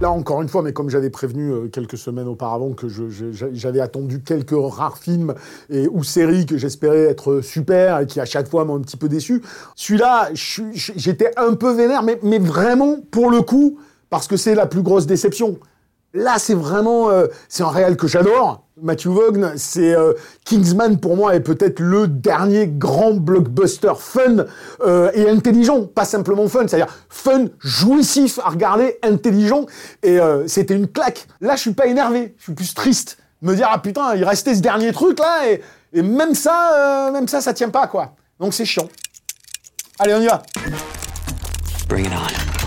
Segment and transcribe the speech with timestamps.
[0.00, 4.20] Là, encore une fois, mais comme j'avais prévenu euh, quelques semaines auparavant que j'avais attendu
[4.20, 5.34] quelques rares films
[5.70, 9.08] ou séries que j'espérais être super et qui à chaque fois m'ont un petit peu
[9.08, 9.42] déçu,
[9.76, 13.78] celui-là, j'étais un peu vénère, mais vraiment, pour le coup,
[14.10, 15.58] parce que c'est la plus grosse déception.
[16.14, 18.62] Là, c'est vraiment, euh, c'est un réel que j'adore.
[18.80, 24.46] Matthew Vaughn, c'est euh, Kingsman pour moi est peut-être le dernier grand blockbuster fun
[24.80, 29.66] euh, et intelligent, pas simplement fun, c'est-à-dire fun, jouissif à regarder, intelligent.
[30.02, 31.26] Et c'était une claque.
[31.40, 33.18] Là, je suis pas énervé, je suis plus triste.
[33.42, 35.42] Me dire ah putain, il restait ce dernier truc là
[35.92, 38.14] et, même ça, même ça, ça tient pas quoi.
[38.40, 38.88] Donc c'est chiant.
[39.98, 40.42] Allez, on y va.
[41.88, 42.57] Bring it on.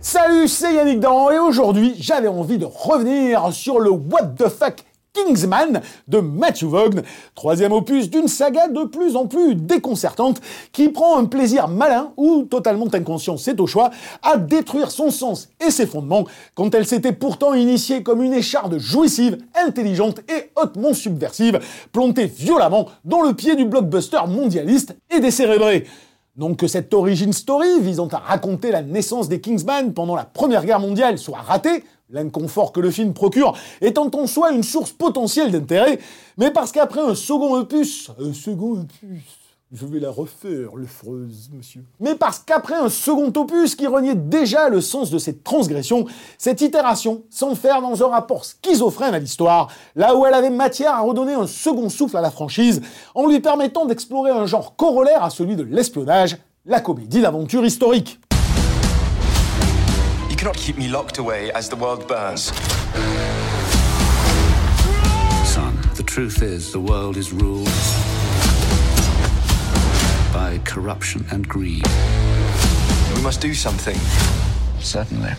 [0.00, 4.84] Salut, c'est Yannick Dan et aujourd'hui j'avais envie de revenir sur le What the fuck
[5.14, 7.02] Kingsman de Matthew Vaughn,
[7.34, 12.42] troisième opus d'une saga de plus en plus déconcertante qui prend un plaisir malin ou
[12.42, 13.90] totalement inconscient, c'est au choix,
[14.22, 18.76] à détruire son sens et ses fondements quand elle s'était pourtant initiée comme une écharde
[18.76, 21.60] jouissive, intelligente et hautement subversive,
[21.92, 25.86] plantée violemment dans le pied du blockbuster mondialiste et décérébré.
[26.36, 30.64] Donc que cette origin story visant à raconter la naissance des Kingsman pendant la Première
[30.64, 35.52] Guerre mondiale soit ratée, l'inconfort que le film procure étant en soi une source potentielle
[35.52, 36.00] d'intérêt,
[36.36, 39.43] mais parce qu'après un second opus, un second opus,
[39.74, 41.84] je vais la refaire, le freuse, monsieur.
[41.98, 46.06] Mais parce qu'après un second opus qui reniait déjà le sens de cette transgression,
[46.38, 51.00] cette itération s'enferme dans un rapport schizophrène à l'histoire, là où elle avait matière à
[51.00, 52.82] redonner un second souffle à la franchise,
[53.16, 56.36] en lui permettant d'explorer un genre corollaire à celui de l'espionnage,
[56.66, 58.20] la comédie d'aventure historique.
[60.30, 62.52] You cannot keep me locked away as the world burns.
[65.44, 67.68] Son, the truth is the world is ruled
[70.44, 71.86] by corruption and greed.
[73.14, 73.98] We must do something.
[74.78, 75.32] Certainly.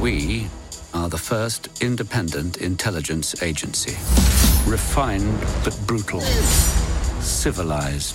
[0.00, 0.46] We
[0.94, 3.96] are the first independent intelligence agency.
[4.66, 6.22] Refined but brutal.
[7.20, 8.14] Civilized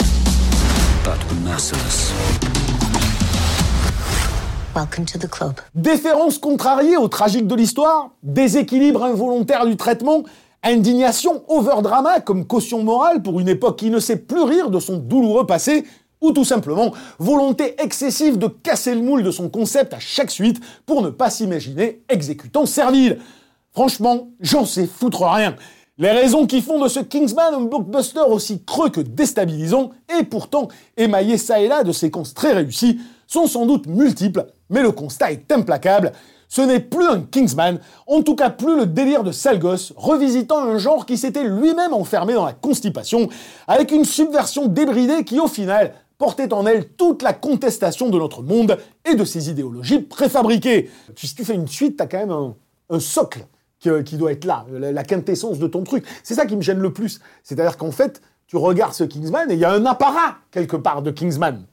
[1.03, 2.11] but merciless.
[4.73, 5.61] Welcome to the club.
[5.75, 10.23] Déférence contrariée au tragique de l'histoire, déséquilibre involontaire du traitement,
[10.63, 14.97] indignation overdrama comme caution morale pour une époque qui ne sait plus rire de son
[14.97, 15.85] douloureux passé,
[16.21, 20.61] ou tout simplement volonté excessive de casser le moule de son concept à chaque suite
[20.85, 23.19] pour ne pas s'imaginer exécutant servile.
[23.73, 25.55] Franchement, j'en sais foutre rien.
[25.97, 30.69] Les raisons qui font de ce Kingsman un blockbuster aussi creux que déstabilisant, et pourtant
[30.97, 35.31] émaillé ça et là de séquences très réussies, sont sans doute multiples, mais le constat
[35.31, 36.13] est implacable.
[36.53, 39.59] Ce n'est plus un Kingsman, en tout cas plus le délire de sale
[39.95, 43.27] revisitant un genre qui s'était lui-même enfermé dans la constipation,
[43.67, 48.43] avec une subversion débridée qui au final portait en elle toute la contestation de notre
[48.43, 50.91] monde et de ses idéologies préfabriquées.
[51.15, 52.53] Si tu fais une suite, t'as quand même
[52.91, 53.47] un, socle
[53.79, 56.05] qui, euh, qui doit être là, la, quintessence de ton truc.
[56.21, 57.19] C'est ça qui me gêne le plus.
[57.41, 61.01] C'est-à-dire qu'en fait, tu regardes ce Kingsman et il y a un apparat quelque part
[61.01, 61.65] de Kingsman.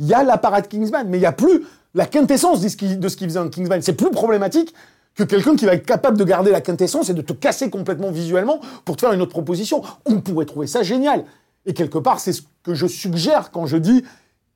[0.00, 1.64] Il y a l'apparat de Kingsman, mais il n'y a plus
[1.98, 3.82] la quintessence de ce qui, de ce qui faisait un Kingsman.
[3.82, 4.72] C'est plus problématique
[5.16, 8.12] que quelqu'un qui va être capable de garder la quintessence et de te casser complètement
[8.12, 9.82] visuellement pour te faire une autre proposition.
[10.06, 11.24] On pourrait trouver ça génial.
[11.66, 14.04] Et quelque part, c'est ce que je suggère quand je dis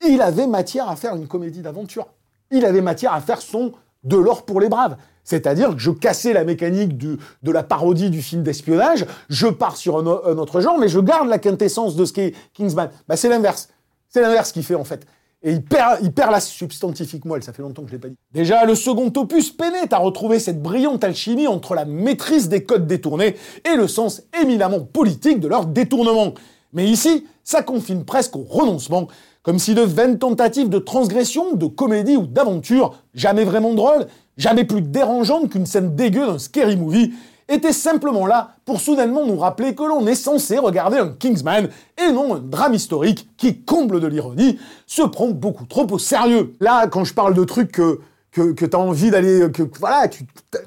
[0.07, 2.07] il avait matière à faire une comédie d'aventure.
[2.49, 3.73] Il avait matière à faire son
[4.05, 4.95] de l'or pour les braves.
[5.25, 7.17] C'est-à-dire que je cassais la mécanique de
[7.51, 11.39] la parodie du film d'espionnage, je pars sur un autre genre, mais je garde la
[11.39, 12.89] quintessence de ce qu'est Kingsman.
[13.09, 13.67] Bah, c'est l'inverse.
[14.07, 15.05] C'est l'inverse qu'il fait en fait.
[15.45, 18.15] Et il perd, la substantifique moelle, ça fait longtemps que je l'ai pas dit.
[18.31, 22.87] Déjà, le second opus peinait à retrouver cette brillante alchimie entre la maîtrise des codes
[22.87, 23.35] détournés
[23.69, 26.33] et le sens éminemment politique de leur détournement.
[26.71, 29.09] Mais ici, ça confine presque au renoncement,
[29.41, 34.07] comme si de vaines tentatives de transgression, de comédie ou d'aventure, jamais vraiment drôles,
[34.37, 37.11] jamais plus dérangeantes qu'une scène dégueu d'un scary movie,
[37.49, 42.11] était simplement là pour soudainement nous rappeler que l'on est censé regarder un Kingsman et
[42.11, 46.53] non un drame historique qui, comble de l'ironie, se prend beaucoup trop au sérieux.
[46.59, 47.99] Là, quand je parle de trucs que
[48.33, 50.25] que, que t'as envie d'aller, que voilà, tu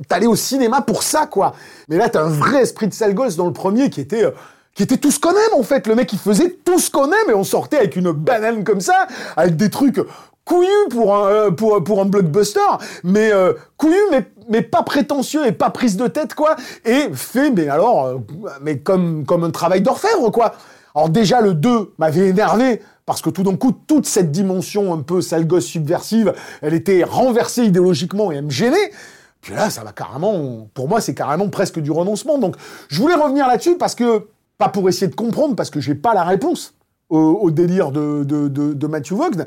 [0.08, 1.55] t'allais au cinéma pour ça, quoi.
[1.88, 4.31] Mais là, t'as un vrai esprit de sale gosse dans le premier qui était, euh,
[4.75, 5.87] qui était tout ce qu'on aime, en fait.
[5.87, 8.81] Le mec, il faisait tout ce qu'on aime et on sortait avec une banane comme
[8.81, 10.00] ça, avec des trucs
[10.44, 12.61] couillus pour un, euh, pour, pour un blockbuster,
[13.05, 16.56] mais euh, couillus, mais, mais pas prétentieux et pas prise de tête, quoi.
[16.84, 18.20] Et fait, mais alors,
[18.62, 20.54] mais comme, un travail d'orfèvre, quoi.
[20.94, 25.02] Alors déjà, le 2 m'avait énervé parce que tout d'un coup, toute cette dimension un
[25.02, 26.32] peu sale gosse subversive,
[26.62, 28.90] elle était renversée idéologiquement et elle me gênait.
[29.40, 32.38] Puis là, ça va carrément, pour moi, c'est carrément presque du renoncement.
[32.38, 32.56] Donc,
[32.88, 34.26] je voulais revenir là-dessus parce que,
[34.58, 36.75] pas pour essayer de comprendre, parce que j'ai pas la réponse
[37.10, 39.44] au, délire de, de, de, Matthew Vaughn,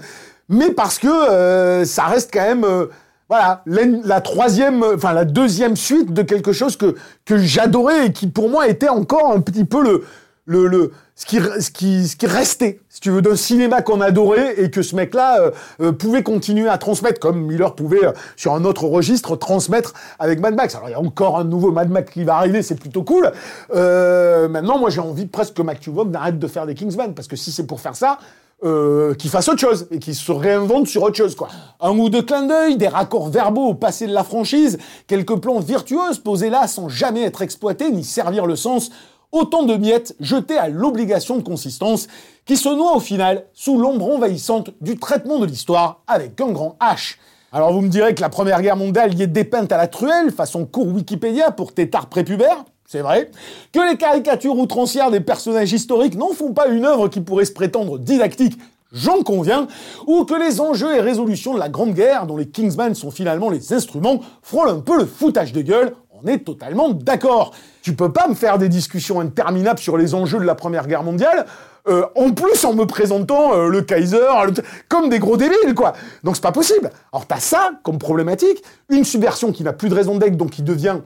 [0.47, 2.85] mais parce que euh, ça reste quand même, euh,
[3.29, 6.95] voilà, la, troisième, enfin la deuxième suite de quelque chose que,
[7.29, 10.03] j'adorais et qui pour moi était encore un petit peu le,
[10.47, 14.71] le, ce, qui, ce, ce qui restait, si tu veux, d'un cinéma qu'on adorait et
[14.71, 18.65] que ce mec-là euh, euh, pouvait continuer à transmettre, comme Miller pouvait, euh, sur un
[18.65, 20.73] autre registre, transmettre avec Mad Max.
[20.73, 23.31] Alors, il y a encore un nouveau Mad Max qui va arriver, c'est plutôt cool.
[23.71, 27.35] maintenant, moi, j'ai envie presque que Matthew Vaughn arrête de faire des Kingsman, parce que
[27.35, 28.17] si c'est pour faire ça,
[28.63, 31.50] euh, qu'il fasse autre chose et qu'il se réinvente sur autre chose, quoi.
[31.79, 34.77] Un ou deux clins d'œil, des raccords verbaux au passé de la franchise,
[35.07, 38.91] quelques plans virtuoses posés là sans jamais être exploités ni servir le sens
[39.31, 42.07] Autant de miettes jetées à l'obligation de consistance
[42.45, 46.75] qui se noient au final sous l'ombre envahissante du traitement de l'histoire avec un grand
[46.81, 47.17] H.
[47.51, 50.31] Alors vous me direz que la Première Guerre mondiale y est dépeinte à la truelle,
[50.31, 53.30] façon cours Wikipédia pour tétards prépubères, c'est vrai,
[53.71, 57.51] que les caricatures outrancières des personnages historiques n'en font pas une œuvre qui pourrait se
[57.51, 58.57] prétendre didactique,
[58.91, 59.68] j'en conviens,
[60.07, 63.51] ou que les enjeux et résolutions de la Grande Guerre, dont les Kingsmen sont finalement
[63.51, 67.51] les instruments, frôlent un peu le foutage de gueule, on est totalement d'accord.
[67.83, 71.03] Tu peux pas me faire des discussions interminables sur les enjeux de la Première Guerre
[71.03, 71.45] mondiale,
[71.88, 74.18] euh, en plus en me présentant euh, le Kaiser
[74.88, 75.94] comme des gros débiles, quoi.
[76.24, 76.89] Donc c'est pas possible.
[77.13, 80.63] Alors t'as ça comme problématique, une subversion qui n'a plus de raison d'être, donc qui
[80.63, 80.97] devient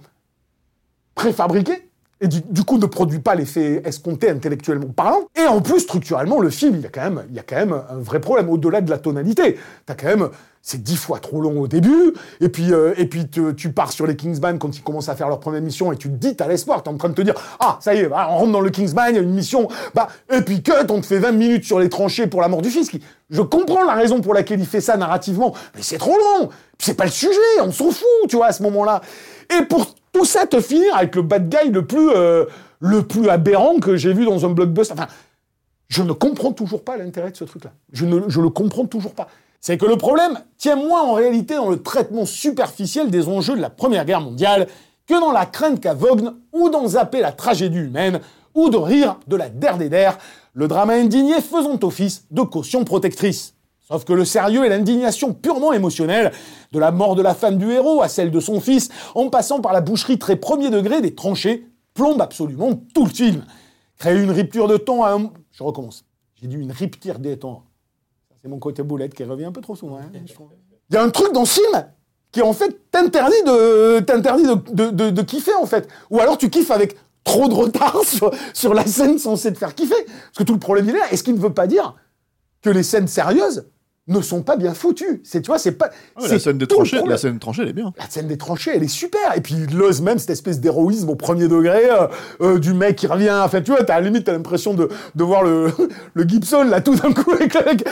[1.15, 1.89] préfabriquée,
[2.21, 5.27] et du, coup ne produit pas l'effet escompté intellectuellement parlant.
[5.35, 7.57] Et en plus, structurellement, le film, il y a quand même, il y a quand
[7.57, 9.57] même un vrai problème, au-delà de la tonalité.
[9.85, 10.29] T'as quand même
[10.65, 14.07] c'est dix fois trop long au début, et puis, euh, et puis tu pars sur
[14.07, 16.47] les Kingsman quand ils commencent à faire leur première mission, et tu te dis, t'as
[16.47, 18.61] l'espoir, t'es en train de te dire, ah, ça y est, bah, on rentre dans
[18.61, 21.33] le Kingsman, il y a une mission, bah, et puis que on te fait 20
[21.33, 22.89] minutes sur les tranchées pour la mort du fils.
[23.29, 26.47] Je comprends la raison pour laquelle il fait ça narrativement, mais c'est trop long,
[26.79, 29.01] c'est pas le sujet, on s'en fout, tu vois, à ce moment-là.
[29.59, 32.45] Et pour tout ça, te finir avec le bad guy le plus, euh,
[32.79, 35.07] le plus aberrant que j'ai vu dans un blockbuster, enfin,
[35.89, 37.71] je ne comprends toujours pas l'intérêt de ce truc-là.
[37.91, 39.27] Je ne le comprends toujours pas
[39.63, 43.61] c'est que le problème tient moins en réalité dans le traitement superficiel des enjeux de
[43.61, 44.67] la Première Guerre mondiale
[45.07, 48.19] que dans la crainte qu'aveugle ou d'en zapper la tragédie humaine
[48.55, 50.17] ou de rire de la der des der,
[50.53, 53.53] le drama indigné faisant office de caution protectrice.
[53.87, 56.31] Sauf que le sérieux et l'indignation purement émotionnelle,
[56.71, 59.59] de la mort de la femme du héros à celle de son fils, en passant
[59.59, 63.45] par la boucherie très premier degré des tranchées, plombent absolument tout le film.
[63.97, 65.29] Créer une rupture de ton à un...
[65.51, 66.05] Je recommence.
[66.41, 67.63] J'ai dit une rupture des temps.
[68.41, 71.09] C'est mon côté boulette qui revient un peu trop souvent, hein, Il y a un
[71.09, 71.85] truc dans ce film
[72.31, 75.87] qui, en fait, t'interdit de, t'interdit de, de, de, kiffer, en fait.
[76.09, 79.75] Ou alors tu kiffes avec trop de retard sur, sur la scène censée te faire
[79.75, 80.03] kiffer.
[80.05, 81.11] Parce que tout le problème, il est là.
[81.11, 81.95] Est-ce qu'il ne veut pas dire
[82.61, 83.67] que les scènes sérieuses
[84.07, 85.21] ne sont pas bien foutus.
[85.23, 85.89] C'est tu vois, c'est pas.
[86.15, 87.93] Ah la scène des tranchées, la scène des tranchées, elle est bien.
[87.97, 89.35] La scène des tranchées, elle est super.
[89.35, 92.07] Et puis il ose même cette espèce d'héroïsme au premier degré euh,
[92.41, 93.39] euh, du mec qui revient.
[93.43, 95.71] Enfin, tu vois, t'as à la limite t'as l'impression de, de voir le,
[96.13, 97.85] le Gibson là tout d'un coup avec, avec...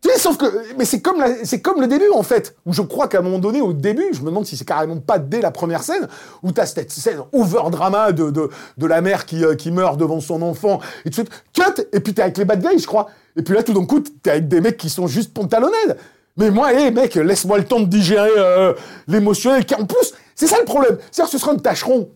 [0.00, 2.82] Tu sais, sauf que, mais c'est comme, c'est comme le début en fait, où je
[2.82, 5.40] crois qu'à un moment donné, au début, je me demande si c'est carrément pas dès
[5.40, 6.06] la première scène,
[6.44, 9.96] où t'as cette scène over drama de, de, de la mère qui, euh, qui meurt
[9.96, 12.86] devant son enfant, et tu fais cut, et puis t'es avec les bad guys, je
[12.86, 13.08] crois.
[13.36, 15.94] Et puis là, tout d'un coup, t'es avec des mecs qui sont juste pantalonnés.
[16.36, 18.72] Mais moi, hé, mec, laisse-moi le temps de digérer euh,
[19.08, 19.64] l'émotionnel.
[19.76, 20.96] En plus, c'est ça le problème.
[21.10, 22.10] C'est-à-dire, ce sera un tâcheron.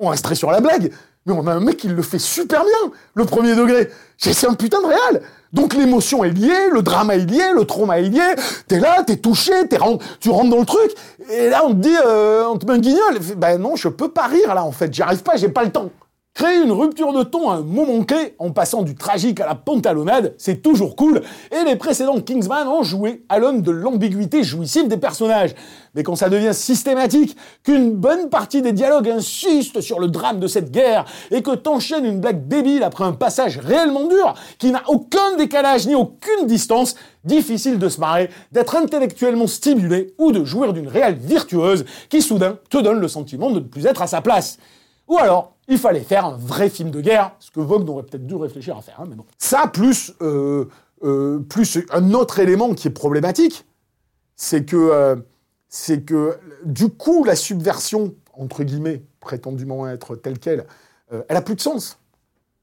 [0.00, 0.90] on resterait sur la blague.
[1.26, 3.90] Mais on a un mec qui le fait super bien, le premier degré.
[4.16, 5.22] C'est un putain de réel.
[5.52, 8.34] Donc l'émotion est liée, le drama est lié, le trauma est lié.
[8.68, 9.78] T'es là, t'es touché, t'es
[10.20, 10.92] tu rentres dans le truc.
[11.30, 13.18] Et là, on te dit, euh, on te met un guignol.
[13.36, 14.92] Ben non, je peux pas rire là, en fait.
[14.94, 15.90] J'y arrive pas, j'ai pas le temps.
[16.32, 19.56] Créer une rupture de ton à un moment clé, en passant du tragique à la
[19.56, 24.86] pantalonnade, c'est toujours cool, et les précédents Kingsman ont joué à l'homme de l'ambiguïté jouissive
[24.86, 25.54] des personnages.
[25.94, 30.46] Mais quand ça devient systématique, qu'une bonne partie des dialogues insistent sur le drame de
[30.46, 34.84] cette guerre, et que t'enchaînes une blague débile après un passage réellement dur, qui n'a
[34.86, 36.94] aucun décalage ni aucune distance,
[37.24, 42.58] difficile de se marrer, d'être intellectuellement stimulé ou de jouir d'une réelle virtueuse qui soudain
[42.70, 44.58] te donne le sentiment de ne plus être à sa place.
[45.10, 48.26] Ou alors, il fallait faire un vrai film de guerre, ce que Vogue aurait peut-être
[48.26, 49.24] dû réfléchir à faire, hein, mais bon.
[49.38, 50.66] Ça, plus, euh,
[51.02, 53.66] euh, plus un autre élément qui est problématique,
[54.36, 55.16] c'est que, euh,
[56.06, 60.64] que, du coup, la subversion, entre guillemets, prétendument être telle qu'elle,
[61.28, 61.98] elle a plus de sens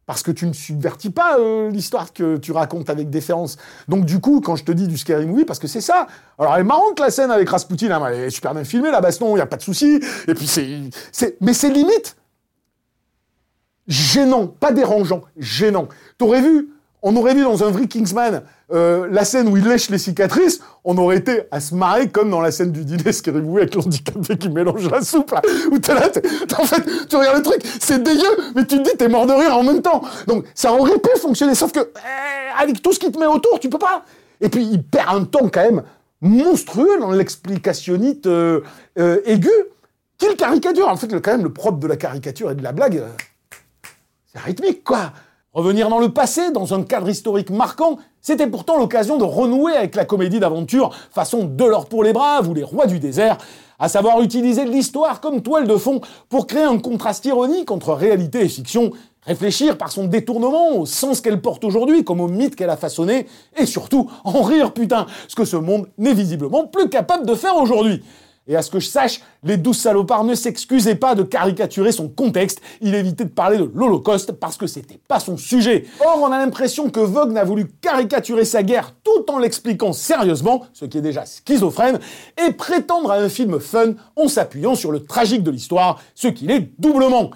[0.05, 1.37] parce que tu ne subvertis pas
[1.69, 3.57] l'histoire que tu racontes avec déférence.
[3.89, 6.07] Donc du coup, quand je te dis du scary movie, parce que c'est ça.
[6.39, 9.01] Alors elle est marrante la scène avec Rasputin, hein, elle est super bien filmée, la
[9.01, 9.99] baston, il n'y a pas de souci.
[10.29, 12.15] Et puis c'est, mais c'est limite
[13.87, 15.87] gênant, pas dérangeant, gênant.
[16.17, 16.69] T'aurais vu,
[17.01, 20.59] on aurait vu dans un vrai Kingsman euh, la scène où il lèche les cicatrices,
[20.83, 24.37] on aurait été à se marrer comme dans la scène du dîner Movie avec l'handicapé
[24.37, 25.41] qui mélange la soupe là,
[25.71, 26.09] où t'es là,
[26.57, 29.31] en fait, tu regardes le truc, c'est dégueu, mais tu te dis t'es mort de
[29.31, 30.01] rire en même temps.
[30.27, 33.57] Donc ça aurait pu fonctionner, sauf que eh, avec tout ce qui te met autour,
[33.59, 34.03] tu peux pas.
[34.41, 35.83] Et puis il perd un temps quand même
[36.19, 38.61] monstrueux dans l'explicationnite euh,
[38.99, 39.49] euh, aiguë
[40.17, 40.89] qu'il caricature.
[40.89, 43.01] En fait, quand même, le propre de la caricature et de la blague,
[44.39, 45.11] rythmique, quoi.
[45.53, 49.95] Revenir dans le passé, dans un cadre historique marquant, c'était pourtant l'occasion de renouer avec
[49.95, 53.37] la comédie d'aventure façon De l'or pour les braves ou Les rois du désert,
[53.79, 58.41] à savoir utiliser l'histoire comme toile de fond pour créer un contraste ironique entre réalité
[58.41, 58.91] et fiction,
[59.23, 63.25] réfléchir par son détournement au sens qu'elle porte aujourd'hui comme au mythe qu'elle a façonné,
[63.55, 67.55] et surtout en rire putain, ce que ce monde n'est visiblement plus capable de faire
[67.55, 68.03] aujourd'hui.
[68.47, 72.07] Et à ce que je sache, les douze salopards ne s'excusaient pas de caricaturer son
[72.07, 75.85] contexte, il évitait de parler de l'Holocauste parce que c'était pas son sujet.
[75.99, 80.65] Or, on a l'impression que Vogue n'a voulu caricaturer sa guerre tout en l'expliquant sérieusement,
[80.73, 81.99] ce qui est déjà schizophrène,
[82.47, 86.49] et prétendre à un film fun en s'appuyant sur le tragique de l'histoire, ce qu'il
[86.51, 87.31] est doublement.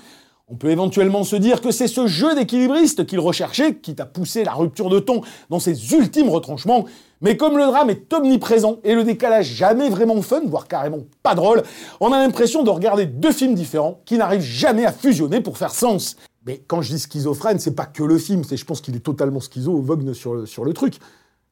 [0.47, 4.43] On peut éventuellement se dire que c'est ce jeu d'équilibriste qu'il recherchait, qui t'a poussé
[4.43, 6.85] la rupture de ton dans ses ultimes retranchements,
[7.21, 11.35] mais comme le drame est omniprésent et le décalage jamais vraiment fun, voire carrément pas
[11.35, 11.63] drôle,
[11.99, 15.71] on a l'impression de regarder deux films différents qui n'arrivent jamais à fusionner pour faire
[15.71, 16.17] sens.
[16.45, 19.01] Mais quand je dis schizophrène, c'est pas que le film, c'est je pense qu'il est
[19.01, 20.95] totalement schizo, Vogue sur le, sur le truc.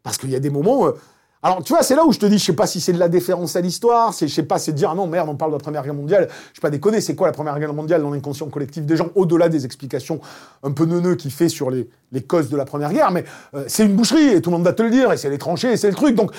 [0.01, 0.91] Parce qu'il y a des moments, euh,
[1.41, 2.99] alors, tu vois, c'est là où je te dis, je sais pas si c'est de
[2.99, 5.51] la déférence à l'histoire, je sais pas, c'est de dire, ah non, merde, on parle
[5.51, 6.27] de la Première Guerre mondiale.
[6.29, 9.07] Je sais pas déconner, c'est quoi la Première Guerre mondiale dans l'inconscient collectif des gens,
[9.15, 10.19] au-delà des explications
[10.63, 11.87] un peu neuneux qu'il fait sur les,
[12.27, 14.73] causes de la Première Guerre, mais euh, c'est une boucherie, et tout le monde va
[14.73, 16.13] te le dire, et c'est les tranchées, et c'est le truc.
[16.13, 16.31] Donc,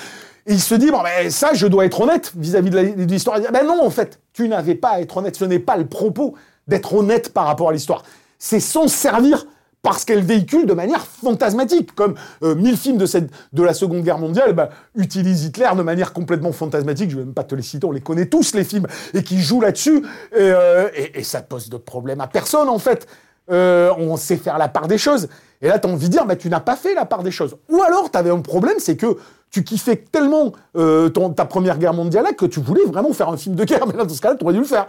[0.47, 3.39] il se dit, bon, ben, ça, je dois être honnête vis-à-vis de l'histoire.
[3.41, 6.35] Ben non, en fait, tu n'avais pas à être honnête, ce n'est pas le propos
[6.69, 8.03] d'être honnête par rapport à l'histoire.
[8.39, 9.47] C'est s'en servir
[9.83, 14.53] parce qu'elle véhicule de manière fantasmatique, comme euh, mille films de, la Seconde Guerre mondiale
[14.53, 17.11] bah, utilisent Hitler de manière complètement fantasmatique.
[17.11, 19.23] Je ne vais même pas te les citer, on les connaît tous les films et
[19.23, 23.07] qui jouent là-dessus, et, euh, et, ça pose de problème à personne en fait.
[23.51, 25.29] Euh, on sait faire la part des choses.
[25.61, 27.33] Et là, tu as envie de dire, bah, tu n'as pas fait la part des
[27.33, 27.57] choses.
[27.69, 29.17] Ou alors, tu avais un problème, c'est que
[29.51, 33.57] tu kiffais tellement ton, ta première guerre mondiale que tu voulais vraiment faire un film
[33.57, 33.87] de guerre.
[33.89, 34.87] Mais là, dans ce cas-là, tu aurais dû le faire.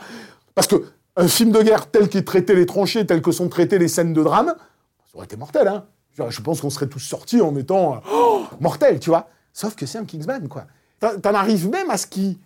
[0.53, 0.75] Parce que
[1.17, 4.13] un film de guerre tel qu'il traitait les tranchées, tel que sont traitées les scènes
[4.13, 4.53] de drame,
[5.11, 5.85] ça aurait été mortel, hein.
[6.29, 9.27] Je pense qu'on serait tous sortis en étant oh, mortel, tu vois.
[9.53, 10.65] Sauf que c'est un Kingsman, quoi.
[10.99, 12.39] T'en arrives même à ce qui,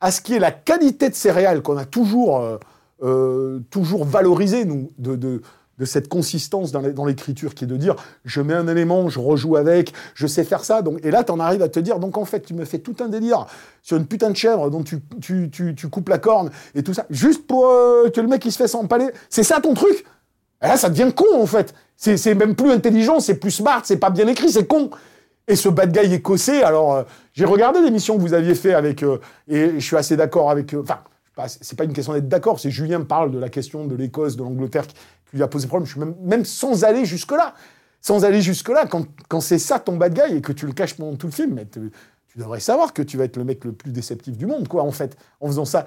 [0.00, 2.58] à ce qui est la qualité de céréales qu'on a toujours, euh,
[3.02, 5.40] euh, toujours valorisé, nous, de, de,
[5.84, 9.92] cette consistance dans l'écriture, qui est de dire je mets un élément, je rejoue avec,
[10.14, 10.82] je sais faire ça.
[10.82, 12.96] Donc, et là, t'en arrives à te dire donc en fait, tu me fais tout
[13.00, 13.46] un délire
[13.82, 17.06] sur une putain de chèvre dont tu, tu, tu, coupes la corne et tout ça,
[17.10, 19.10] juste pour euh, que le mec il se fait s'empaler.
[19.28, 20.04] C'est ça ton truc?
[20.62, 21.74] Et là, ça devient con, en fait.
[21.96, 24.90] C'est même plus intelligent, c'est plus smart, c'est pas bien écrit, c'est con.
[25.48, 29.02] Et ce bad guy écossais, alors, euh, j'ai regardé l'émission que vous aviez fait avec,
[29.02, 30.98] euh, et je suis assez d'accord avec, euh, enfin,
[31.46, 34.42] c'est pas une question d'être d'accord, c'est Julien parle de la question de l'Écosse, de
[34.42, 34.96] l'Angleterre qui,
[35.32, 35.86] lui a posé problème.
[35.86, 37.54] Je suis même, sans aller jusque-là,
[38.00, 40.94] sans aller jusque-là, quand, quand c'est ça ton bad guy et que tu le caches
[40.94, 41.90] pendant tout le film, mais tu
[42.36, 44.92] devrais savoir que tu vas être le mec le plus déceptif du monde, quoi, en
[44.92, 45.86] fait, en faisant ça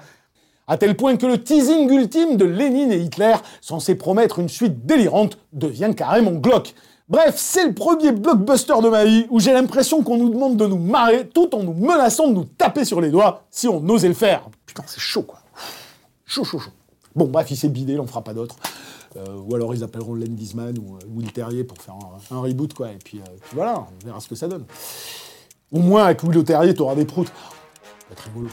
[0.66, 4.86] à tel point que le teasing ultime de Lénine et Hitler, censé promettre une suite
[4.86, 6.74] délirante, devient carrément glauque.
[7.08, 10.66] Bref, c'est le premier blockbuster de ma vie où j'ai l'impression qu'on nous demande de
[10.66, 14.06] nous marrer tout en nous menaçant de nous taper sur les doigts si on osait
[14.06, 14.48] le faire.
[14.64, 15.40] Putain, c'est chaud quoi.
[16.24, 16.70] Chaud, chaud, chaud.
[17.16, 18.54] Bon, bref, il s'est bidé, il en fera pas d'autres.
[19.16, 21.96] Euh, ou alors ils appelleront Len Wiseman ou euh, Will Terrier pour faire
[22.30, 22.92] un, reboot, quoi.
[22.92, 24.64] Et puis, euh, voilà, on verra ce que ça donne.
[25.72, 27.32] Au moins, avec Will Terrier, t'auras des proutes.
[28.12, 28.48] Être rigolo.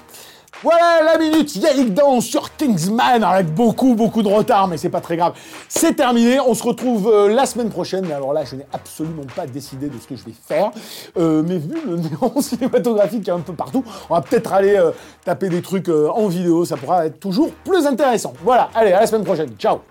[0.64, 5.02] Voilà la minute vieille dent sur Kingsman avec beaucoup beaucoup de retard, mais c'est pas
[5.02, 5.34] très grave.
[5.70, 6.40] C'est terminé.
[6.40, 8.08] On se retrouve euh, la semaine prochaine.
[8.08, 10.72] Mais alors là, je n'ai absolument pas décidé de ce que je vais faire.
[11.16, 14.76] Euh, mais vu le néant cinématographique qui est un peu partout, on va peut-être aller
[14.76, 14.90] euh,
[15.24, 16.66] taper des trucs en vidéo.
[16.66, 18.34] Ça pourra être toujours plus intéressant.
[18.44, 18.72] Voilà.
[18.74, 19.52] Allez, à la semaine prochaine.
[19.60, 19.82] Ciao.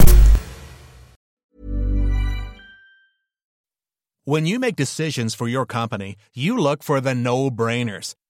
[4.25, 8.17] When you make decisions for your company, you look for the no-brainers.